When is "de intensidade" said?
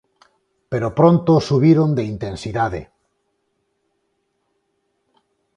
1.97-2.81